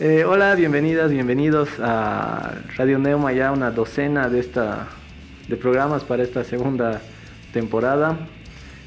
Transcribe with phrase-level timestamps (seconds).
[0.00, 4.86] Eh, hola, bienvenidas, bienvenidos a Radio Neuma, ya una docena de, esta,
[5.48, 7.00] de programas para esta segunda
[7.52, 8.16] temporada.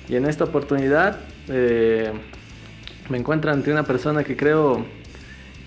[0.08, 1.20] Y en esta oportunidad
[1.50, 2.14] eh,
[3.10, 4.86] me encuentro ante una persona que creo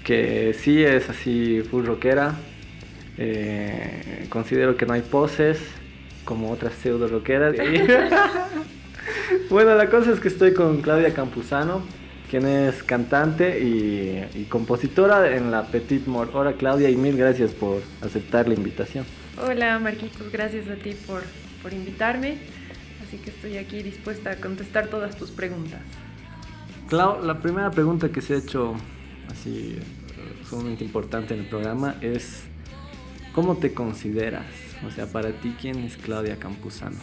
[0.03, 2.37] que sí es así full rockera.
[3.19, 5.59] Eh, considero que no hay poses
[6.25, 7.55] como otras pseudo rockeras.
[9.51, 11.83] bueno, la cosa es que estoy con Claudia Campuzano
[12.35, 16.35] quien es cantante y, compositora en la Petit Mort.
[16.35, 19.07] Hola Claudia y mil gracias por aceptar la invitación.
[19.41, 21.23] Hola Marquitos, gracias a ti por,
[21.63, 22.39] por invitarme.
[23.07, 25.79] Así que estoy aquí dispuesta a contestar todas tus preguntas.
[26.89, 28.75] Clau, la primera pregunta que se ha hecho
[29.31, 29.79] así
[30.51, 32.43] sumamente importante en el programa es
[33.33, 34.47] ¿cómo te consideras?
[34.85, 36.99] O sea, para ti, ¿quién es Claudia Campuzano?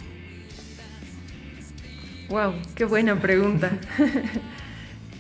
[2.28, 3.72] Wow, qué buena pregunta.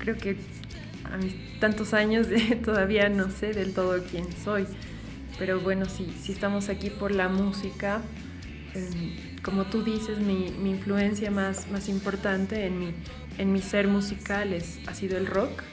[0.02, 0.36] creo que
[1.12, 2.28] a mis tantos años
[2.66, 4.66] todavía no sé del todo quién soy.
[5.40, 8.02] Pero bueno, sí, si estamos aquí por la música.
[8.74, 12.94] Em, como tú dices, mi, mi, influencia más, más importante en mi,
[13.38, 15.64] en mi ser musical es, ha sido el rock.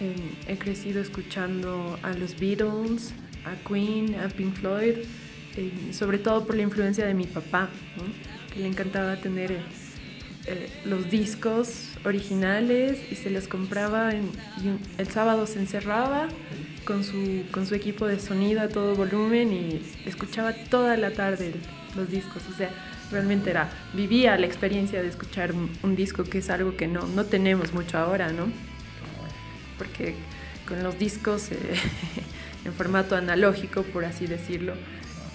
[0.00, 0.14] Em,
[0.46, 3.12] he crecido escuchando a los Beatles,
[3.44, 4.98] a Queen, a Pink Floyd,
[5.56, 7.68] em, sobre todo por la influencia de mi papá,
[8.52, 9.52] que le encantaba tener
[10.46, 16.28] eh, los discos originales y se los compraba el sábado se encerraba
[16.84, 21.54] con su, con su equipo de sonido a todo volumen y escuchaba toda la tarde
[21.96, 22.42] los discos.
[22.52, 22.70] O sea,
[23.10, 27.24] realmente era, vivía la experiencia de escuchar un, disco que es algo que no, no
[27.24, 28.46] tenemos mucho ahora, ¿no?
[29.78, 30.14] Porque
[30.68, 31.56] con los discos eh,
[32.64, 34.74] en formato analógico, por así decirlo,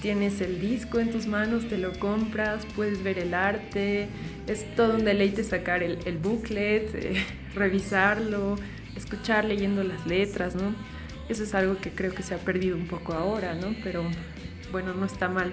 [0.01, 4.07] tienes el disco en tus manos, te lo compras, puedes ver el arte,
[4.47, 7.25] es todo un deleite sacar el, el booklet, eh,
[7.55, 8.55] revisarlo,
[8.95, 10.73] escuchar leyendo las letras, ¿no?
[11.27, 13.75] Eso es algo que creo que se ha perdido un poco ahora, ¿no?
[13.83, 14.03] Pero
[14.71, 15.51] bueno, no está mal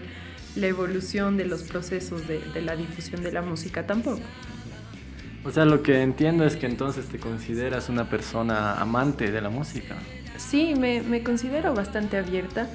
[0.55, 4.23] la evolución de los procesos de, de la difusión de la música tampoco.
[5.45, 9.51] O sea, lo que entiendo es que entonces te consideras una persona amante de la
[9.51, 9.97] música.
[10.39, 12.69] Sí, me, me considero bastante abierta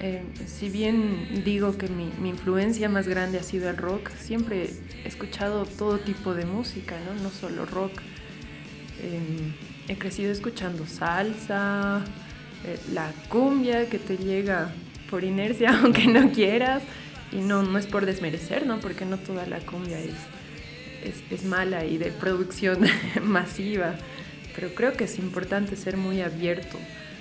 [0.00, 4.70] eh, si bien digo que mi, influencia más grande ha sido el rock, siempre
[5.04, 7.92] he escuchado todo tipo de música, no, no solo rock.
[9.00, 9.52] Eh,
[9.88, 12.02] he crecido escuchando salsa,
[12.64, 14.72] eh, la cumbia que te llega
[15.10, 16.82] por inercia aunque no quieras,
[17.32, 18.80] y no, no es por desmerecer, ¿no?
[18.80, 20.14] porque no toda la cumbia es,
[21.04, 22.80] es, es mala y de producción
[23.22, 23.94] masiva,
[24.54, 26.78] pero creo que es importante ser muy abierto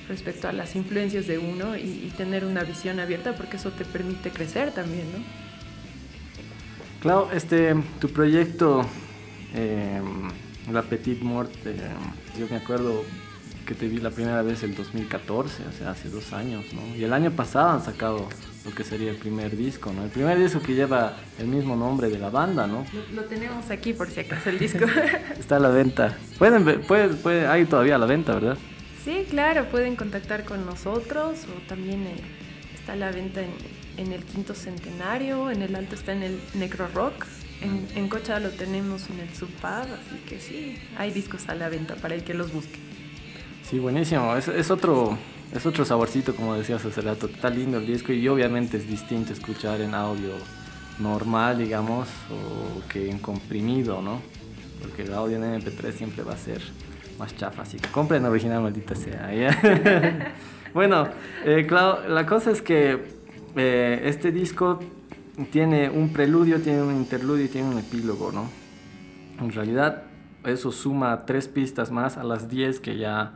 [0.07, 4.29] respecto a las influencias de uno y, tener una visión abierta porque eso te permite
[4.29, 5.19] crecer también, ¿no?
[7.01, 8.85] Clau, este, tu proyecto,
[9.55, 10.01] eh,
[10.71, 11.75] La Petite Mort, eh,
[12.39, 13.03] yo me acuerdo
[13.65, 16.95] que te vi la primera vez en 2014, o sea, hace dos años, ¿no?
[16.95, 18.27] Y el año pasado han sacado
[18.65, 20.03] lo que sería el primer disco, ¿no?
[20.03, 22.85] El primer disco que lleva el mismo nombre de la banda, ¿no?
[23.13, 24.85] Lo, tenemos aquí por si acaso el disco.
[25.39, 26.17] Está a la venta.
[26.37, 28.57] Pueden, puede, puede, hay todavía a la venta, ¿verdad?
[29.03, 32.15] Sí, claro, pueden contactar con nosotros o también eh,
[32.73, 33.41] está la venta
[33.97, 37.25] en, el quinto centenario, en el alto está en el Necro Rock,
[37.61, 41.67] en, en Cocha lo tenemos en el Subpad, así que sí, hay discos a la
[41.67, 42.79] venta para el que los busque.
[43.69, 45.17] Sí, buenísimo, es, es otro,
[45.53, 49.33] es otro saborcito, como decías hace rato, está lindo el disco y obviamente es distinto
[49.33, 50.31] escuchar en audio
[50.99, 54.21] normal, digamos, o que en comprimido, ¿no?
[54.81, 56.61] Porque el audio en MP3 siempre va a ser
[57.19, 59.29] más chafa, así que compren original, maldita sea.
[60.73, 61.07] bueno,
[61.45, 62.99] eh, claro, la cosa es que
[63.55, 64.79] eh, este disco
[65.51, 68.49] tiene un preludio, tiene un interludio y tiene un epílogo, ¿no?
[69.39, 70.03] En realidad,
[70.45, 73.33] eso suma tres pistas más a las diez que ya,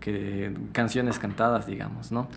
[0.00, 2.28] que canciones cantadas, digamos, ¿no?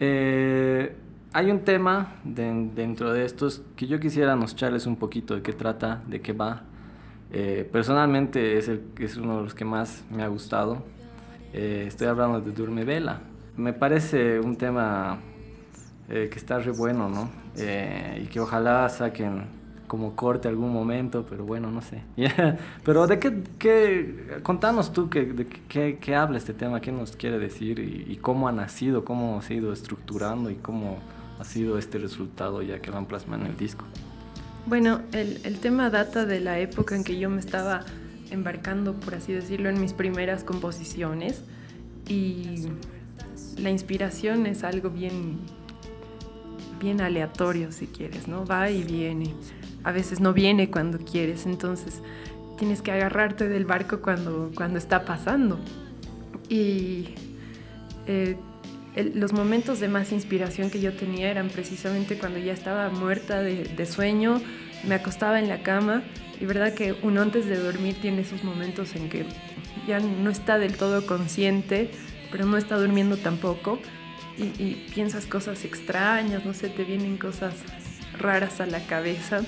[0.00, 0.96] Eh,
[1.32, 6.02] hay un tema dentro de estos que yo quisiera mostrarles un poquito de qué trata,
[6.06, 6.62] de qué va.
[7.30, 10.82] Eh, personalmente es, el, es uno de los que más me ha gustado.
[11.52, 13.20] Eh, estoy hablando de Durme Vela.
[13.56, 15.18] Me parece un tema
[16.08, 17.30] eh, que está re bueno, ¿no?
[17.58, 19.46] y que ojalá saquen
[19.88, 22.04] como corte algún momento, pero bueno, no sé.
[22.84, 27.16] pero de qué, qué, contanos tú que, de qué, qué, habla este tema, qué nos
[27.16, 30.98] quiere decir y, y, cómo ha nacido, cómo se ha ido estructurando y cómo
[31.40, 33.84] ha sido este resultado ya que lo han plasmado en el disco.
[34.68, 37.86] Bueno, el, el, tema data de la época en que yo me estaba
[38.30, 41.42] embarcando, por así decirlo, en mis primeras composiciones
[42.06, 42.66] y
[43.56, 45.38] la inspiración es algo bien,
[46.78, 48.44] bien aleatorio, si quieres, ¿no?
[48.44, 49.34] Va y viene.
[49.84, 52.02] A veces no viene cuando quieres, entonces
[52.58, 55.58] tienes que agarrarte del barco cuando, cuando está pasando.
[56.50, 57.14] Y
[58.06, 58.36] eh,
[58.96, 63.86] los momentos de más inspiración que yo tenía eran precisamente cuando ya estaba muerta de,
[63.86, 64.40] sueño,
[64.86, 66.02] me acostaba en la cama
[66.40, 69.24] y verdad que uno antes de dormir tiene esos momentos en que
[69.86, 71.90] ya no está del todo consciente,
[72.30, 73.78] pero no está durmiendo tampoco
[74.36, 77.54] y, piensas cosas extrañas, no sé, te vienen cosas
[78.18, 79.42] raras a la cabeza.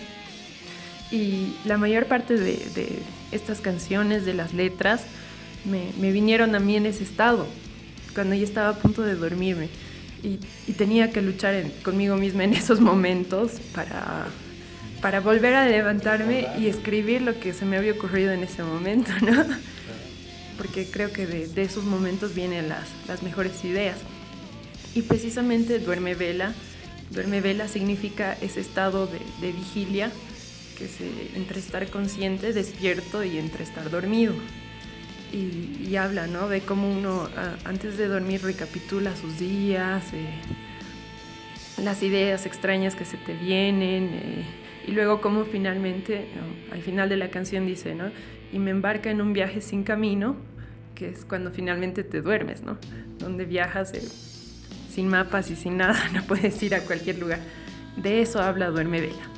[1.11, 3.03] Y la mayor parte de,
[3.33, 5.07] estas canciones, de las letras,
[5.65, 7.47] me, vinieron a mí en ese estado
[8.15, 9.69] cuando ya estaba a punto de dormirme.
[10.23, 10.39] Y,
[10.73, 14.27] tenía que luchar conmigo misma en esos momentos para,
[15.01, 19.11] para volver a levantarme y escribir lo que se me había ocurrido en ese momento,
[19.23, 19.45] ¿no?
[20.59, 23.97] Porque creo que de, esos momentos vienen las, las, mejores ideas.
[24.95, 26.53] Y precisamente duerme vela.
[27.11, 30.13] Duerme vela significa ese estado de, de vigilia,
[30.77, 30.93] que es
[31.35, 34.35] entre estar consciente, despierto y entre estar dormido
[35.33, 36.49] y, habla, ¿no?
[36.49, 37.29] De cómo uno
[37.65, 40.29] antes de dormir recapitula sus días, eh,
[41.83, 44.45] las ideas extrañas que se te vienen eh,
[44.87, 46.29] y luego cómo finalmente,
[46.73, 48.11] al final de la canción dice, ¿no?
[48.53, 50.37] Y me embarca en un viaje sin camino,
[50.95, 52.79] que es cuando finalmente te duermes, ¿no?
[53.19, 54.03] Donde viajas eh,
[54.91, 57.41] sin mapas y sin nada, no puedes ir a cualquier lugar.
[57.97, 59.30] De eso habla Duerme Vela.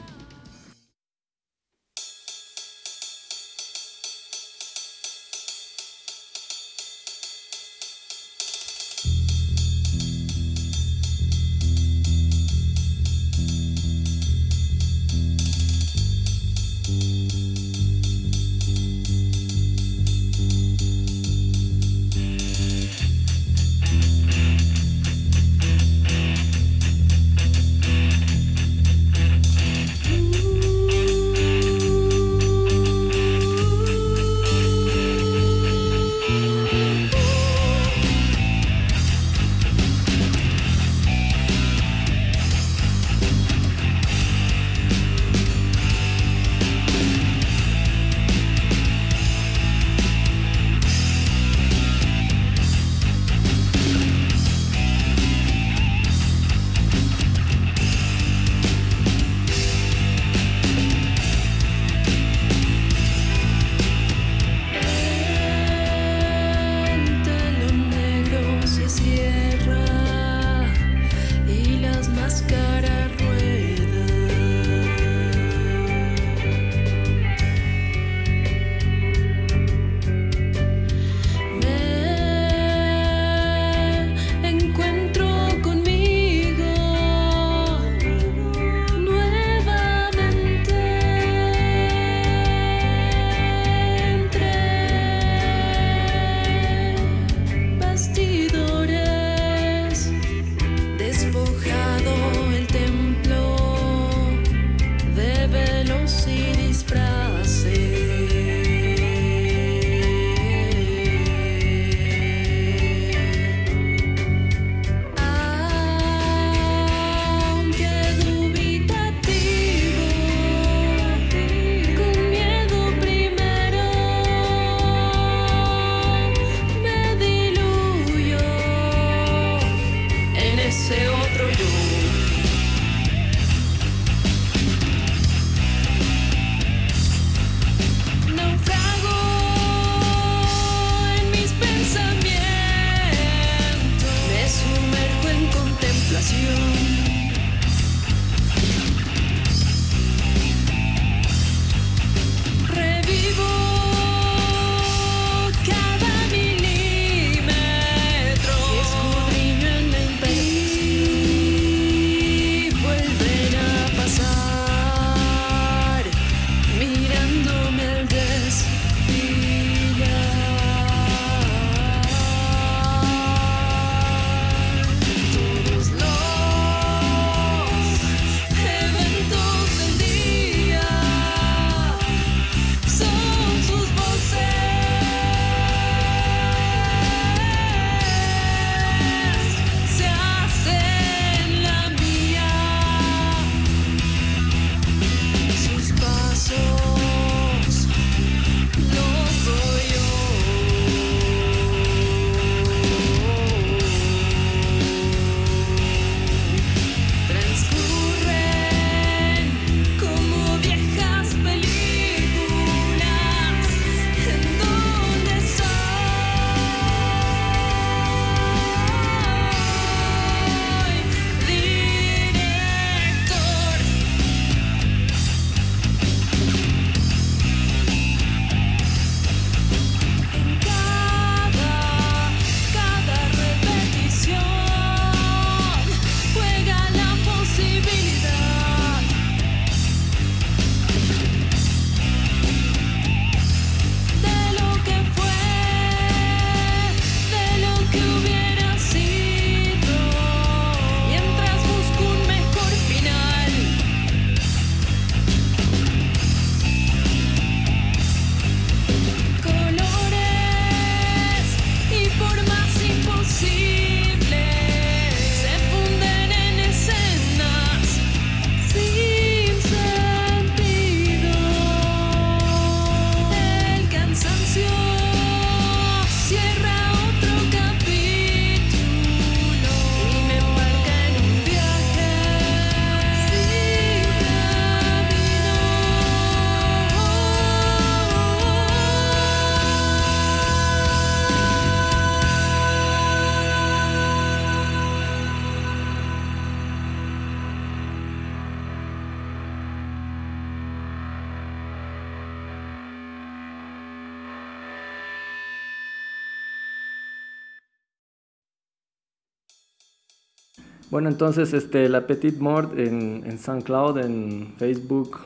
[311.03, 315.19] Bueno, entonces este, la Petit Mort en, en SoundCloud, en Facebook,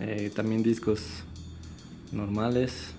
[0.00, 1.02] eh, también discos
[2.12, 2.94] normales.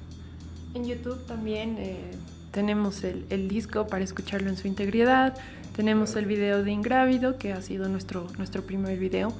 [0.75, 2.11] En YouTube también eh,
[2.51, 5.39] tenemos el, el, disco para escucharlo en su integridad.
[5.75, 9.33] Tenemos el video de Ingrávido, que ha sido nuestro, nuestro primer video.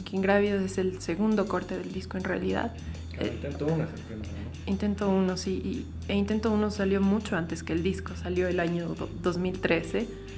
[0.00, 2.74] Aquí Ingrávido es el segundo corte del disco en realidad.
[3.20, 4.72] Eh, intento uno es el primero, ¿no?
[4.72, 5.62] Intento uno, sí.
[5.64, 10.31] Y, e Intento uno salió mucho antes que el disco, salió el año 2013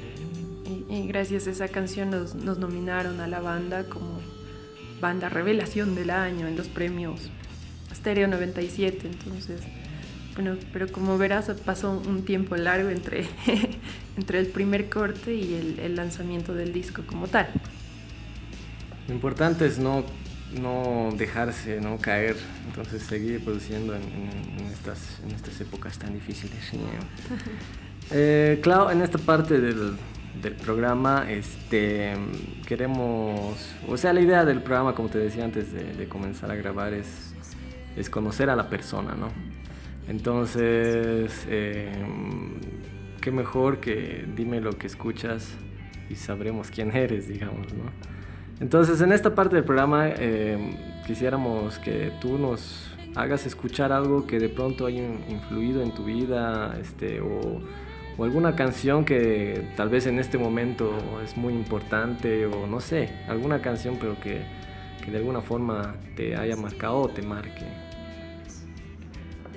[0.65, 4.21] y, gracias a esa canción nos, nos, nominaron a la banda como
[5.01, 7.31] banda revelación del año en los premios
[7.95, 9.07] Stereo 97.
[9.07, 9.61] Entonces,
[10.35, 13.27] bueno, pero como verás pasó un tiempo largo entre,
[14.17, 17.49] entre el primer corte y el, el, lanzamiento del disco como tal.
[19.09, 20.05] Lo importante es no,
[20.61, 26.15] no dejarse, no caer, entonces seguir produciendo en, en, en estas, en estas épocas tan
[26.15, 26.73] difíciles.
[28.11, 29.97] eh, Clau, en esta parte del,
[30.45, 32.15] del programa, este,
[32.67, 36.55] queremos, o sea, la idea del programa, como te decía antes de, de, comenzar a
[36.55, 37.35] grabar, es,
[37.97, 39.31] es conocer a la persona, ¿no?
[40.07, 41.91] Entonces, eh,
[43.23, 45.49] qué mejor que dime lo que escuchas
[46.11, 47.85] y sabremos quién eres, digamos, ¿no?
[48.61, 54.39] Entonces, en esta parte del programa, eh, quisiéramos que tú nos hagas escuchar algo que
[54.39, 57.63] de pronto haya influido en tu vida, este, o
[58.17, 60.93] o alguna canción que tal vez en este momento
[61.23, 64.43] es muy importante o no sé, alguna canción pero que,
[65.05, 67.65] que de alguna forma te haya marcado o te marque.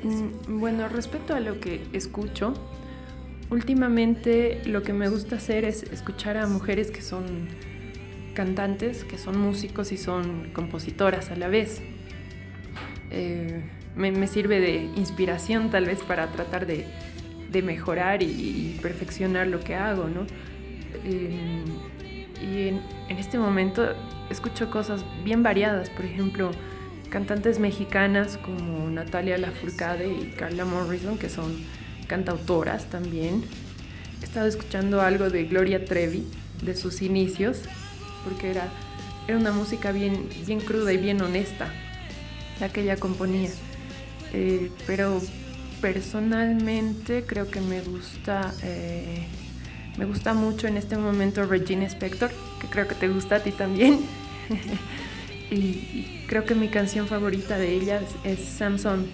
[0.04, 2.54] Mm, bueno, respecto a lo que escucho,
[3.50, 7.48] últimamente lo que me gusta hacer es escuchar a mujeres que son
[8.34, 11.82] cantantes, que son músicos y son compositoras a la vez.
[13.10, 13.64] Eh,
[13.96, 16.86] me, me sirve de inspiración tal vez para tratar de
[17.50, 20.26] de mejorar y, perfeccionar lo que hago, ¿no?
[21.04, 21.64] Eh,
[22.42, 23.94] y en, en, este momento
[24.30, 26.52] escucho cosas bien variadas, por ejemplo,
[27.10, 31.66] cantantes mexicanas como Natalia Lafourcade y Carla Morrison, que son
[32.08, 33.44] cantautoras también.
[34.22, 36.26] He estado escuchando algo de Gloria Trevi,
[36.62, 37.62] de sus inicios,
[38.24, 38.68] porque era,
[39.28, 41.72] era una música bien, bien cruda y bien honesta,
[42.60, 43.50] la que ella componía.
[44.34, 45.22] Eh, pero
[45.82, 49.26] personalmente creo que me gusta, eh,
[49.98, 53.52] me gusta mucho en este momento Regina Spector, que creo que te gusta a ti
[53.52, 54.00] también.
[55.52, 59.08] y, creo que mi canción favorita de ella es, es Samson,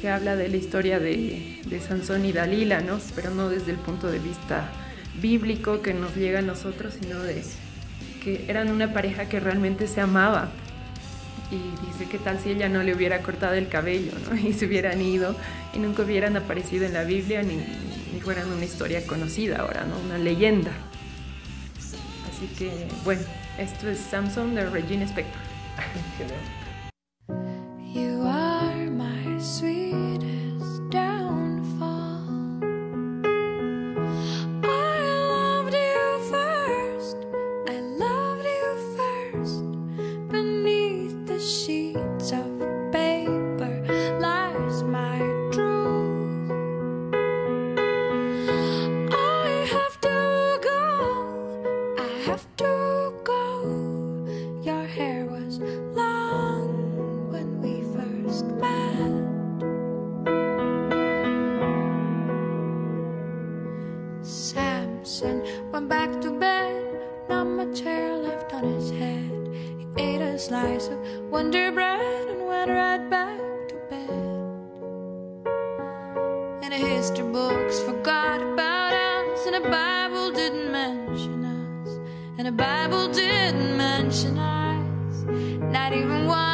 [0.00, 2.98] que habla de la historia de, de Sansón y Dalila, ¿no?
[3.14, 4.70] Pero no desde el punto de vista
[5.20, 7.42] bíblico que nos llega a nosotros, sino de
[8.22, 10.50] que eran una pareja que realmente se amaba
[11.52, 14.36] y dice qué tal si ella no le hubiera cortado el cabello ¿no?
[14.48, 15.36] y se hubieran ido
[15.74, 17.60] y nunca hubieran aparecido en la Biblia ni,
[18.20, 19.98] fueran una historia conocida ahora, ¿no?
[19.98, 20.70] una leyenda.
[22.30, 23.22] Así que bueno,
[23.58, 25.40] esto es Samson de Regina Spector.
[64.22, 69.48] Samson went back to bed, not much hair left on his head.
[69.78, 70.98] He ate a slice of
[71.28, 74.10] Wonder Bread and went right back to bed.
[76.62, 81.98] And the history books forgot about us, and the Bible didn't mention us,
[82.38, 85.24] and the Bible didn't mention us,
[85.72, 86.51] not even once.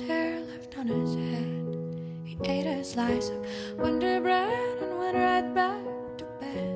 [0.00, 1.76] Hair left on his head.
[2.24, 3.46] He ate a slice of
[3.78, 5.82] Wonder Bread and went right back
[6.18, 6.74] to bed.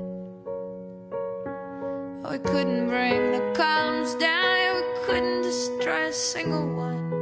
[2.25, 7.13] Oh, we couldn't bring the columns down, we couldn't destroy a single one.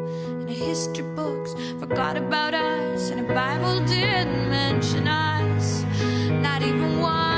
[0.41, 5.85] And the history books forgot about us, and the Bible didn't mention us,
[6.31, 7.30] not even once.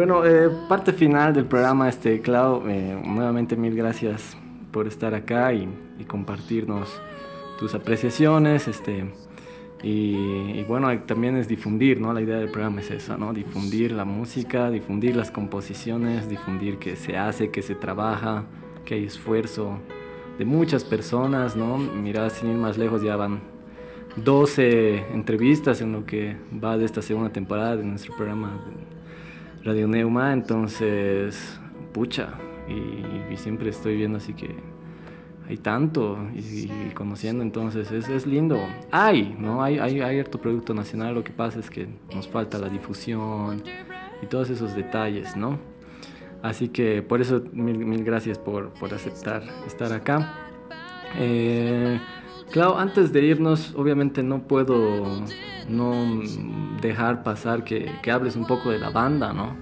[0.00, 4.34] Bueno, eh, parte final del programa, este, Clau, eh, nuevamente mil gracias
[4.72, 5.68] por estar acá y,
[6.08, 6.88] compartirnos
[7.58, 9.12] tus apreciaciones, este,
[9.82, 10.16] y,
[10.58, 12.14] y bueno, también es difundir, ¿no?
[12.14, 13.34] La idea del programa es esa, ¿no?
[13.34, 18.44] Difundir la música, difundir las composiciones, difundir que se hace, que se trabaja,
[18.86, 19.80] que hay esfuerzo
[20.38, 21.76] de muchas personas, ¿no?
[21.76, 23.40] Mira, sin ir más lejos, ya van
[24.16, 28.64] 12 entrevistas en lo que va de esta segunda temporada de nuestro programa
[29.64, 31.58] Radio Neuma, entonces,
[31.92, 32.30] pucha,
[32.68, 34.54] y, siempre estoy viendo así que
[35.48, 38.58] hay tanto y, y conociendo, entonces es, es, lindo.
[38.90, 39.62] Hay, ¿no?
[39.62, 43.62] Hay, hay, hay harto producto nacional, lo que pasa es que nos falta la difusión
[44.22, 45.58] y todos esos detalles, ¿no?
[46.42, 50.34] Así que por eso mil, mil gracias por, por aceptar estar acá.
[51.18, 52.00] Eh,
[52.50, 55.06] Clau, antes de irnos, obviamente no puedo
[55.68, 56.20] no
[56.80, 59.54] dejar pasar que, que hables un poco de la banda, ¿no?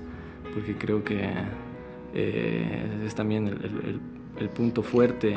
[0.55, 1.31] Porque creo que
[2.15, 4.01] eh, es también el,
[4.39, 5.35] el, punto fuerte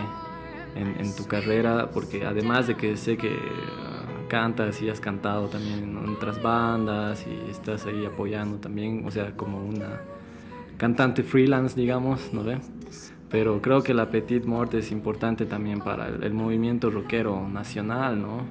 [0.76, 5.48] en, en, tu carrera, porque además de que sé que uh, cantas y has cantado
[5.48, 10.00] también en otras bandas y estás ahí apoyando también, o sea, como una
[10.78, 12.60] cantante freelance, digamos, ¿no ve?
[13.32, 18.22] Pero creo que la Petite Mort es importante también para el, el movimiento rockero nacional,
[18.22, 18.41] ¿no?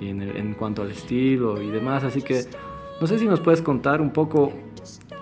[0.00, 2.44] Y en, el, en cuanto al estilo y demás, así que
[3.00, 4.52] no sé si nos puedes contar un poco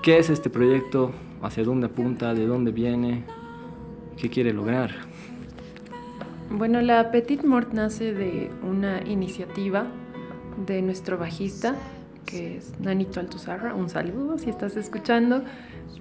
[0.02, 3.24] qué es este proyecto, hacia dónde apunta, de dónde viene,
[4.16, 4.90] qué quiere lograr.
[6.50, 9.86] Bueno, la Petit Mort nace de una iniciativa
[10.66, 11.74] de nuestro bajista,
[12.24, 15.44] que es Nanito Altuzarra, un saludo si estás escuchando,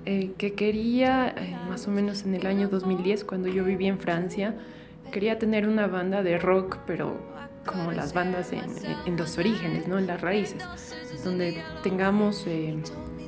[0.05, 3.99] eh, que quería, eh, más o menos en el año 2010, cuando yo vivía en
[3.99, 4.55] Francia,
[5.11, 7.17] quería tener una banda de rock, pero
[7.65, 8.63] como las bandas en,
[9.05, 9.97] en los orígenes, ¿no?
[9.97, 10.63] en las raíces,
[11.23, 12.77] donde tengamos eh,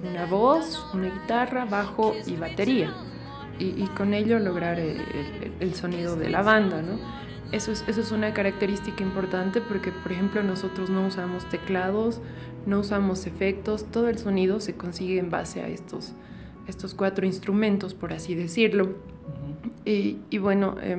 [0.08, 2.94] una voz, una guitarra, bajo y batería
[3.60, 7.00] y, y con ello lograr el, el, el, sonido de la banda, ¿no?
[7.52, 12.20] Eso es, eso es una característica importante porque, por ejemplo, nosotros no usamos teclados,
[12.66, 16.14] no usamos efectos, todo el sonido se consigue en base a estos,
[16.68, 18.86] estos cuatro instrumentos, por así decirlo.
[18.86, 19.72] Uh -huh.
[19.86, 20.98] y, y, bueno, eh,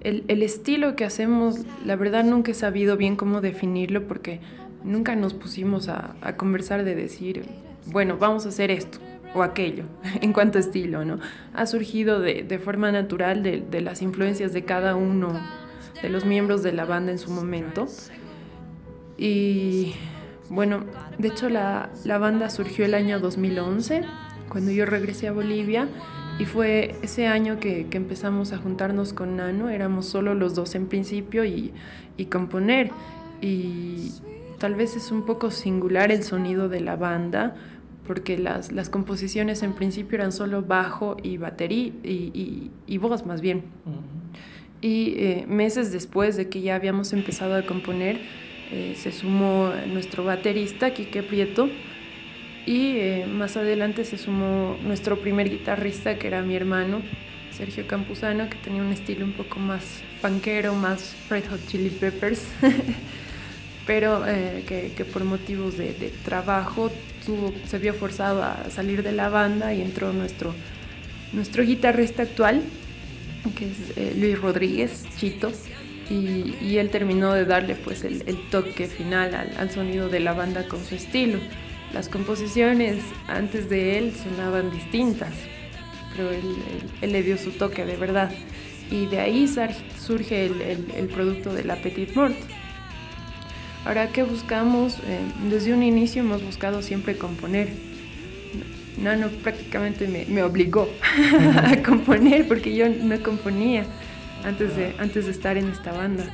[0.00, 4.40] el, el estilo que hacemos, la verdad nunca he sabido bien cómo definirlo porque
[4.84, 7.44] nunca nos pusimos a, a conversar de decir,
[7.86, 8.98] bueno, vamos a hacer esto
[9.34, 9.84] o aquello
[10.20, 11.18] en cuanto a estilo, ¿no?
[11.54, 15.40] Ha surgido de, de forma natural de, de, las influencias de cada uno
[16.02, 17.86] de los miembros de la banda en su momento.
[19.16, 19.94] Y
[20.52, 20.84] bueno,
[21.18, 24.02] de hecho la, la banda surgió el año 2011,
[24.50, 25.88] cuando yo regresé a Bolivia,
[26.38, 30.74] y fue ese año que, que empezamos a juntarnos con Nano, éramos solo los dos
[30.74, 31.72] en principio y,
[32.16, 32.90] y componer.
[33.40, 34.12] Y
[34.58, 37.54] tal vez es un poco singular el sonido de la banda,
[38.06, 43.24] porque las, las, composiciones en principio eran solo bajo y batería y, y, y voz
[43.24, 43.64] más bien.
[43.86, 44.32] Uh -huh.
[44.82, 48.20] Y eh, meses después de que ya habíamos empezado a componer,
[48.72, 51.68] eh, se sumó nuestro baterista, Quique Prieto,
[52.64, 57.02] y eh, más adelante se sumó nuestro primer guitarrista, que era mi hermano,
[57.50, 62.46] Sergio Campuzano, que tenía un estilo un poco más punkero, más Red Hot Chili Peppers.
[63.86, 66.90] pero eh, que, por motivos de, trabajo
[67.66, 70.54] se vio forzado a salir de la banda y entró nuestro,
[71.34, 72.62] nuestro guitarrista actual,
[73.54, 75.52] que es Luis Rodríguez, Chito,
[76.10, 80.20] y, y, él terminó de darle pues el, el toque final al, al, sonido de
[80.20, 81.38] la banda con su estilo.
[81.94, 85.32] las composiciones antes de él sonaban distintas,
[86.16, 88.30] pero él, él- él le dio su toque de verdad.
[88.90, 89.48] Y de ahí
[89.98, 92.34] surge el, el- el producto de la Petite Mort.
[93.84, 94.98] Ahora, ¿qué buscamos?
[95.06, 95.18] Eh,
[95.50, 97.68] desde un inicio hemos buscado siempre componer.
[98.98, 100.88] Nano prácticamente me, me obligó
[101.56, 103.84] a componer porque yo no componía
[104.44, 106.24] antes de, antes de estar en esta banda.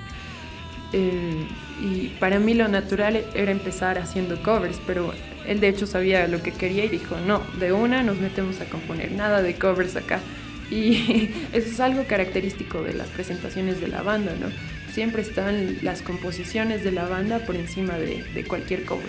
[0.92, 1.46] Eh,
[1.82, 5.12] y para mí lo natural era empezar haciendo covers, pero
[5.46, 8.64] él de hecho sabía lo que quería y dijo, no, de una nos metemos a
[8.64, 10.20] componer, nada de covers acá.
[10.70, 14.48] Y eso es algo característico de las presentaciones de la banda, ¿no?
[14.92, 19.08] Siempre están las composiciones de la banda por encima de, de cualquier cover.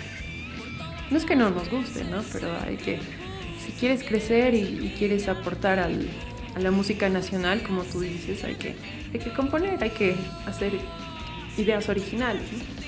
[1.12, 2.23] No es que no nos guste, ¿no?
[2.31, 2.99] Pero hay que,
[3.65, 6.07] si quieres crecer y, y quieres aportar al-
[6.55, 8.75] a la música nacional, como tú dices, hay que,
[9.13, 10.73] hay que componer, hay que hacer
[11.57, 12.43] ideas originales.
[12.51, 12.79] ¿no?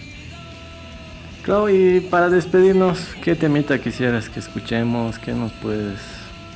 [1.43, 5.17] Clau, y para despedirnos, ¿qué temita quisieras que escuchemos?
[5.17, 5.99] ¿Qué nos puedes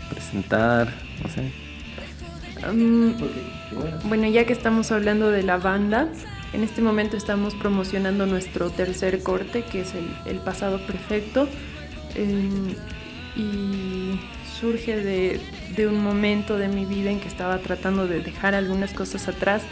[0.10, 0.94] presentar?
[1.24, 1.52] No sé.
[4.08, 6.08] Bueno, ya que estamos hablando de la banda,
[6.54, 11.50] en este momento estamos promocionando nuestro tercer corte, que es el, el pasado perfecto.
[12.16, 12.76] Eh,
[13.36, 14.05] y
[14.60, 15.40] surge de,
[15.76, 19.64] de un momento de mi vida en que estaba tratando de dejar algunas cosas atrás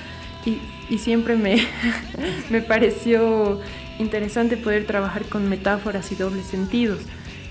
[0.46, 0.58] y,
[0.90, 1.66] y siempre me,
[2.50, 3.62] me pareció
[4.00, 7.00] interesante poder trabajar con metáforas y dobles sentidos.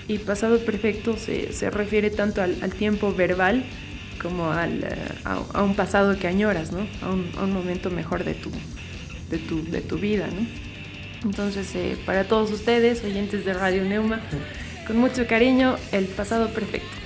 [0.09, 3.65] Y pasado perfecto se, se refiere tanto al, tiempo verbal
[4.21, 6.87] como al, eh, a, un pasado que añoras, ¿no?
[7.03, 8.51] A un, a un momento mejor de tu,
[9.31, 10.47] de tu, de tu vida, ¿no?
[11.25, 14.21] Entonces, eh, para todos ustedes, oyentes de Radio Neuma,
[14.87, 17.02] con mucho cariño, el pasado perfecto.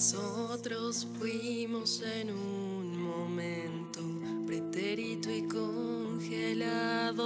[0.00, 4.00] Nosotros fuimos en un momento
[4.46, 7.20] pretérito y congelado,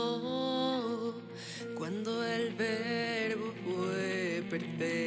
[1.79, 5.04] cuando el verbo fue perfecto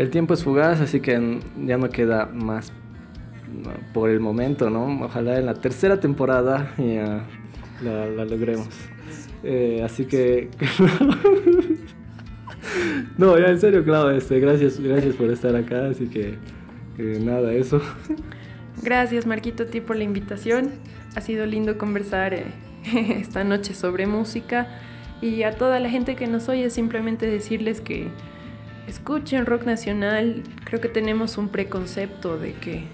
[0.00, 2.72] El tiempo es fugaz, así que ya no queda más
[3.92, 5.04] por el momento, ¿no?
[5.04, 7.26] Ojalá en la tercera temporada ya
[7.82, 8.70] la, la logremos.
[9.44, 10.48] Eh, así que...
[13.18, 16.38] no, ya en serio, Clau, este, gracias, gracias por estar acá, así que
[16.96, 17.82] eh, nada, eso.
[18.82, 20.70] Gracias Marquito a ti por la invitación.
[21.14, 22.46] Ha sido lindo conversar eh,
[22.86, 24.66] esta noche sobre música
[25.20, 28.08] y a toda la gente que nos oye simplemente decirles que
[28.90, 30.42] escuchen rock nacional.
[30.64, 32.84] Creo que tenemos un preconcepto de que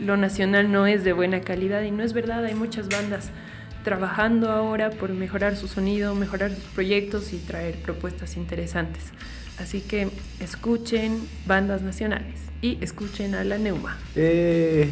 [0.00, 2.44] lo nacional no es de buena calidad y no es verdad.
[2.44, 3.30] Hay muchas bandas
[3.84, 9.12] trabajando ahora por mejorar su sonido, mejorar sus proyectos y traer propuestas interesantes.
[9.58, 10.08] Así que
[10.40, 13.98] escuchen bandas nacionales y escuchen a la Neuma.
[14.16, 14.90] Eh,